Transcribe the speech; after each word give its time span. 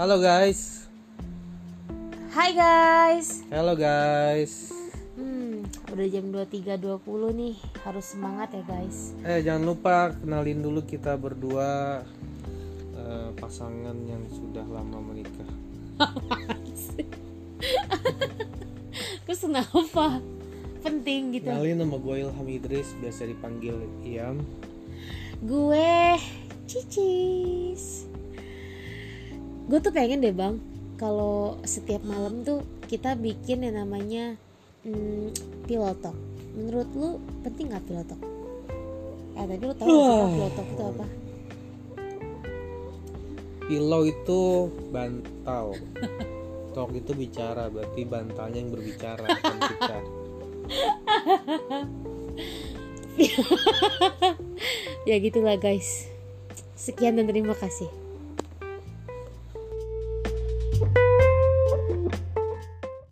Halo 0.00 0.16
guys. 0.16 0.88
Hai 2.32 2.56
guys. 2.56 3.44
Halo 3.52 3.76
guys. 3.76 4.72
Hmm, 5.12 5.60
udah 5.92 6.06
jam 6.08 6.32
23.20 6.32 7.04
nih. 7.36 7.60
Harus 7.84 8.16
semangat 8.16 8.48
ya 8.56 8.64
guys. 8.64 9.12
Eh 9.28 9.44
jangan 9.44 9.60
lupa 9.68 10.16
kenalin 10.16 10.64
dulu 10.64 10.88
kita 10.88 11.20
berdua 11.20 12.00
eh, 12.96 13.28
pasangan 13.36 13.92
yang 14.08 14.24
sudah 14.32 14.64
lama 14.64 15.04
menikah. 15.04 15.52
Terus 19.28 19.40
kenapa? 19.44 20.16
Penting 20.80 21.36
gitu. 21.36 21.52
Kenalin 21.52 21.76
nama 21.76 22.00
gue 22.00 22.24
Ilham 22.24 22.48
Idris, 22.48 22.96
biasa 23.04 23.28
dipanggil 23.28 23.76
Iam. 24.00 24.40
Gue 25.44 26.16
Cicis. 26.64 27.29
Gue 29.70 29.78
tuh 29.78 29.94
pengen 29.94 30.18
deh 30.18 30.34
bang, 30.34 30.58
kalau 30.98 31.54
setiap 31.62 32.02
malam 32.02 32.42
tuh 32.42 32.66
kita 32.90 33.14
bikin 33.14 33.62
yang 33.62 33.78
namanya 33.78 34.34
hmm, 34.82 35.30
pillow 35.62 35.94
talk. 36.02 36.18
Menurut 36.58 36.90
lu 36.90 37.22
penting 37.46 37.70
nggak 37.70 37.86
pillow 37.86 38.02
talk? 38.02 38.18
Eh 39.38 39.46
tapi 39.46 39.62
lu 39.62 39.74
tahu 39.78 39.86
pillow 39.86 40.50
talk 40.58 40.66
itu 40.74 40.82
apa? 40.90 41.06
Pillow 43.70 44.02
itu 44.10 44.40
bantal. 44.90 45.66
Talk 46.74 46.90
itu 46.90 47.14
bicara, 47.14 47.70
berarti 47.70 48.02
bantalnya 48.02 48.58
yang 48.58 48.74
berbicara 48.74 49.22
bukan 49.38 49.58
kita. 49.70 49.98
Ya 55.08 55.16
gitulah 55.16 55.56
guys. 55.56 56.10
Sekian 56.76 57.16
dan 57.16 57.24
terima 57.24 57.56
kasih. 57.56 57.88